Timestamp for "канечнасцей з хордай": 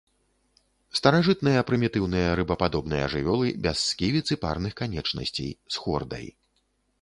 4.81-6.25